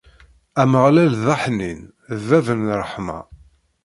Ameɣlal, 0.61 1.11
d 1.23 1.25
aḥnin, 1.33 1.79
d 2.17 2.21
bab 2.27 2.47
n 2.59 2.69
ṛṛeḥma. 2.81 3.19